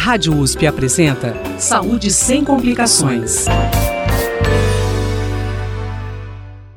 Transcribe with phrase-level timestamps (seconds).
[0.00, 3.46] Rádio USP apresenta Saúde sem complicações.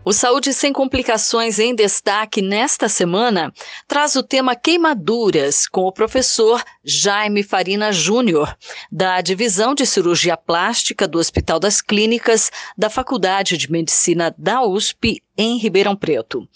[0.04, 3.54] O Saúde Sem Complicações em Destaque nesta semana
[3.88, 8.58] traz o tema queimaduras com o professor Jaime Farina Júnior,
[8.92, 15.22] da Divisão de Cirurgia Plástica do Hospital das Clínicas da Faculdade de Medicina da USP
[15.42, 16.48] em Ribeirão Preto.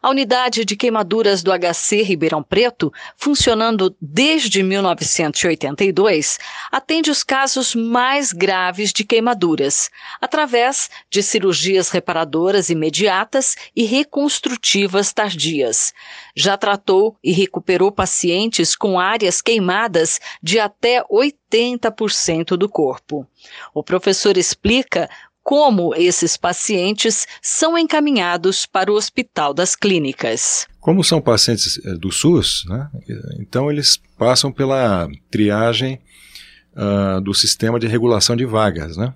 [0.00, 6.38] A unidade de queimaduras do HC Ribeirão Preto, funcionando desde 1982,
[6.70, 15.92] atende os casos mais graves de queimaduras, através de cirurgias reparadoras imediatas e reconstrutivas tardias.
[16.36, 23.26] Já tratou e recuperou pacientes com áreas queimadas de até 80% do corpo.
[23.74, 25.08] O professor explica
[25.48, 30.66] como esses pacientes são encaminhados para o Hospital das Clínicas.
[30.78, 32.90] Como são pacientes eh, do SUS, né,
[33.40, 36.00] então eles passam pela triagem
[36.74, 38.98] uh, do sistema de regulação de vagas.
[38.98, 39.14] Né?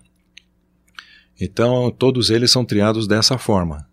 [1.39, 3.87] Então, todos eles são triados dessa forma.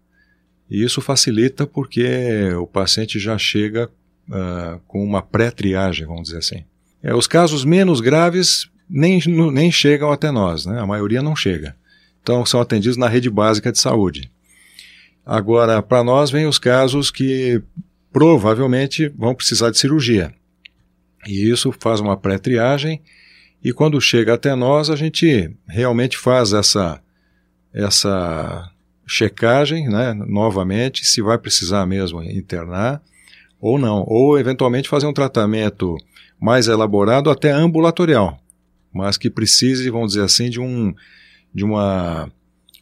[0.70, 3.92] E isso facilita porque o paciente já chega
[4.30, 6.64] uh, com uma pré-triagem, vamos dizer assim.
[7.04, 9.20] É, os casos menos graves nem,
[9.52, 10.80] nem chegam até nós, né?
[10.80, 11.76] a maioria não chega.
[12.22, 14.32] Então, são atendidos na rede básica de saúde.
[15.26, 17.62] Agora, para nós, vem os casos que
[18.12, 20.34] provavelmente vão precisar de cirurgia.
[21.28, 23.02] E isso faz uma pré-triagem,
[23.64, 27.02] e quando chega até nós, a gente realmente faz essa,
[27.74, 28.72] essa
[29.06, 33.02] checagem, né, novamente, se vai precisar mesmo internar
[33.60, 34.06] ou não.
[34.08, 35.98] Ou, eventualmente, fazer um tratamento
[36.40, 38.42] mais elaborado, até ambulatorial,
[38.94, 40.94] mas que precise, vamos dizer assim, de um
[41.54, 42.32] de uma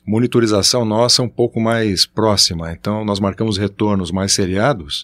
[0.05, 2.71] monitorização nossa um pouco mais próxima.
[2.71, 5.03] Então, nós marcamos retornos mais seriados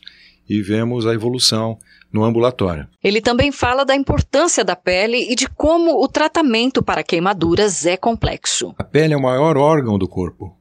[0.50, 1.78] e vemos a evolução
[2.12, 2.88] no ambulatório.
[3.04, 7.98] Ele também fala da importância da pele e de como o tratamento para queimaduras é
[7.98, 8.74] complexo.
[8.78, 10.56] A pele é o maior órgão do corpo.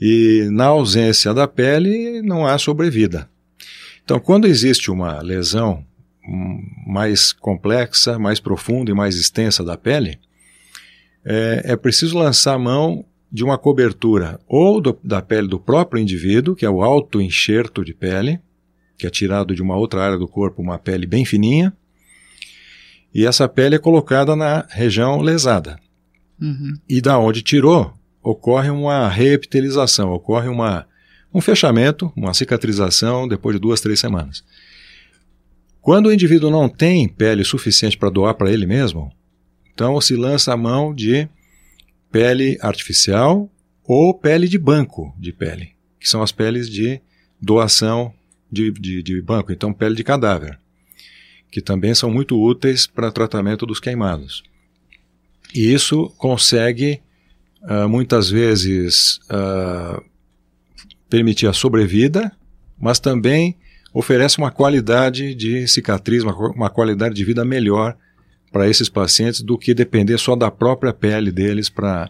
[0.00, 3.28] E na ausência da pele não há sobrevida.
[4.04, 5.84] Então, quando existe uma lesão
[6.86, 10.18] mais complexa, mais profunda e mais extensa da pele,
[11.24, 16.00] é, é preciso lançar a mão de uma cobertura ou do, da pele do próprio
[16.00, 18.40] indivíduo, que é o auto-enxerto de pele,
[18.96, 21.72] que é tirado de uma outra área do corpo, uma pele bem fininha,
[23.12, 25.78] e essa pele é colocada na região lesada.
[26.40, 26.74] Uhum.
[26.88, 27.92] E da onde tirou,
[28.22, 30.86] ocorre uma reepitelização, ocorre uma,
[31.32, 34.44] um fechamento, uma cicatrização depois de duas, três semanas.
[35.80, 39.12] Quando o indivíduo não tem pele suficiente para doar para ele mesmo,
[39.74, 41.28] então se lança a mão de
[42.10, 43.50] pele artificial
[43.82, 47.00] ou pele de banco de pele, que são as peles de
[47.42, 48.14] doação
[48.50, 50.58] de, de, de banco, então pele de cadáver,
[51.50, 54.44] que também são muito úteis para tratamento dos queimados.
[55.52, 57.02] E isso consegue
[57.62, 60.02] uh, muitas vezes uh,
[61.10, 62.32] permitir a sobrevida,
[62.78, 63.56] mas também
[63.92, 67.96] oferece uma qualidade de cicatriz, uma, uma qualidade de vida melhor
[68.54, 72.08] para esses pacientes do que depender só da própria pele deles para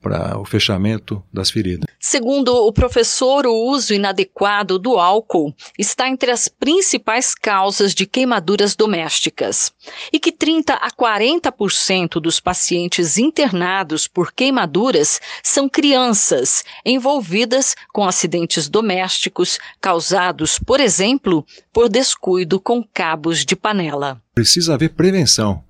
[0.00, 1.86] para o fechamento das feridas.
[1.98, 8.76] Segundo o professor, o uso inadequado do álcool está entre as principais causas de queimaduras
[8.76, 9.72] domésticas
[10.12, 18.68] e que 30 a 40% dos pacientes internados por queimaduras são crianças envolvidas com acidentes
[18.68, 24.20] domésticos causados, por exemplo, por descuido com cabos de panela.
[24.34, 25.64] Precisa haver prevenção.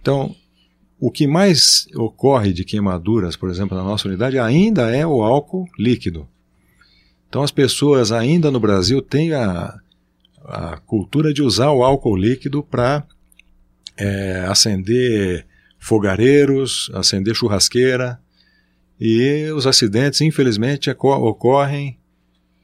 [0.00, 0.34] Então,
[0.98, 5.66] o que mais ocorre de queimaduras, por exemplo, na nossa unidade, ainda é o álcool
[5.78, 6.28] líquido.
[7.28, 9.78] Então, as pessoas ainda no Brasil têm a,
[10.44, 13.06] a cultura de usar o álcool líquido para
[13.96, 15.46] é, acender
[15.78, 18.20] fogareiros, acender churrasqueira.
[18.98, 21.98] E os acidentes, infelizmente, ocorrem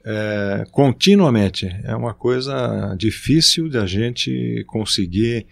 [0.04, 1.66] é, continuamente.
[1.84, 5.46] É uma coisa difícil de a gente conseguir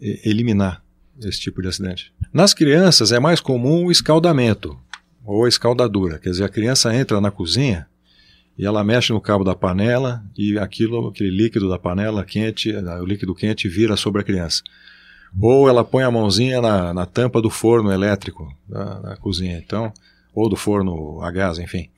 [0.00, 0.83] eliminar
[1.20, 2.12] esse tipo de acidente.
[2.32, 4.78] Nas crianças é mais comum o escaldamento
[5.24, 7.86] ou escaldadura, quer dizer, a criança entra na cozinha
[8.58, 13.04] e ela mexe no cabo da panela e aquilo, aquele líquido da panela quente, o
[13.04, 14.62] líquido quente vira sobre a criança.
[15.40, 19.92] Ou ela põe a mãozinha na, na tampa do forno elétrico da, da, cozinha, então,
[20.32, 21.90] ou do forno a gás, enfim,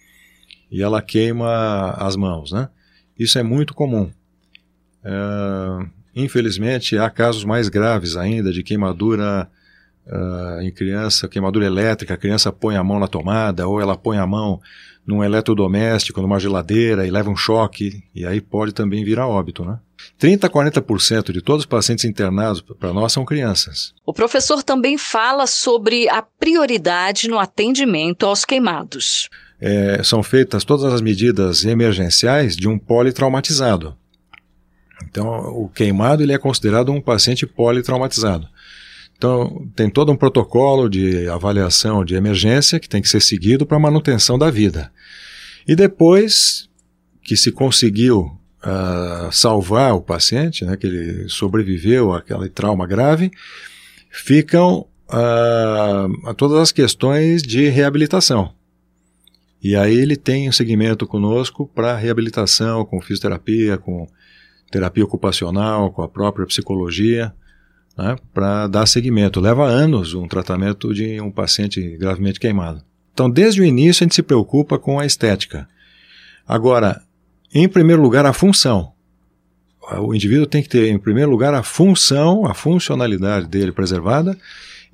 [0.70, 2.70] e ela queima as mãos, né?
[3.18, 4.10] Isso é muito comum.
[6.16, 9.46] Infelizmente, há casos mais graves ainda de queimadura
[10.06, 14.16] uh, em criança, queimadura elétrica, a criança põe a mão na tomada ou ela põe
[14.16, 14.58] a mão
[15.06, 19.64] num eletrodoméstico, numa geladeira e leva um choque, e aí pode também vir a óbito,
[19.64, 19.78] né?
[20.18, 23.94] 30 a 40% de todos os pacientes internados para nós são crianças.
[24.04, 29.28] O professor também fala sobre a prioridade no atendimento aos queimados.
[29.60, 33.96] É, são feitas todas as medidas emergenciais de um politraumatizado.
[35.04, 38.48] Então, o queimado ele é considerado um paciente politraumatizado.
[39.16, 43.78] Então, tem todo um protocolo de avaliação de emergência que tem que ser seguido para
[43.78, 44.92] manutenção da vida.
[45.66, 46.68] E depois
[47.22, 53.30] que se conseguiu uh, salvar o paciente, né, que ele sobreviveu àquele trauma grave,
[54.10, 58.54] ficam uh, todas as questões de reabilitação.
[59.62, 64.06] E aí ele tem um segmento conosco para reabilitação, com fisioterapia, com
[64.70, 67.32] terapia ocupacional, com a própria psicologia
[67.96, 69.40] né, para dar seguimento.
[69.40, 72.82] Leva anos um tratamento de um paciente gravemente queimado.
[73.12, 75.66] Então, desde o início, a gente se preocupa com a estética.
[76.46, 77.02] Agora,
[77.54, 78.92] em primeiro lugar, a função.
[79.98, 84.36] O indivíduo tem que ter, em primeiro lugar, a função, a funcionalidade dele preservada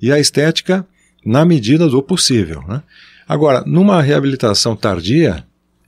[0.01, 0.85] e a estética
[1.25, 2.63] na medida do possível.
[2.67, 2.81] Né?
[3.27, 5.45] Agora, numa reabilitação tardia,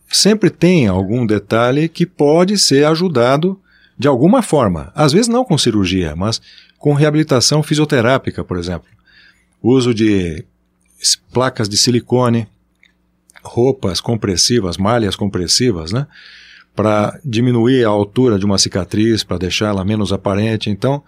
[0.10, 3.60] sempre tem algum detalhe que pode ser ajudado
[3.98, 4.92] de alguma forma.
[4.96, 6.42] Às vezes não com cirurgia, mas
[6.78, 8.88] com reabilitação fisioterápica, por exemplo.
[9.62, 10.46] Uso de
[11.32, 12.48] placas de silicone,
[13.44, 16.08] roupas compressivas, malhas compressivas, né?
[16.76, 20.70] Para diminuir a altura de uma cicatriz, para deixá-la menos aparente.
[20.70, 21.02] Então,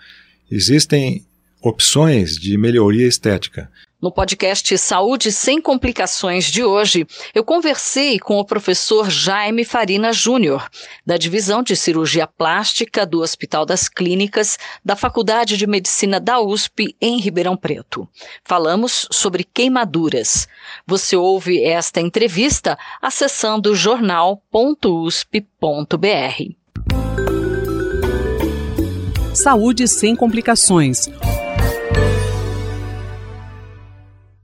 [0.50, 1.26] existem
[1.62, 3.70] opções de melhoria estética.
[4.00, 10.70] No podcast Saúde Sem Complicações de hoje, eu conversei com o professor Jaime Farina Júnior,
[11.04, 16.96] da Divisão de Cirurgia Plástica do Hospital das Clínicas da Faculdade de Medicina da USP,
[17.02, 18.08] em Ribeirão Preto.
[18.44, 20.48] Falamos sobre queimaduras.
[20.86, 24.48] Você ouve esta entrevista acessando jornal.usp.br.
[29.34, 31.10] Saúde Sem Complicações